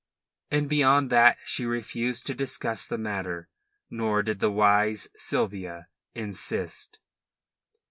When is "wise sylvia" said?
4.49-5.89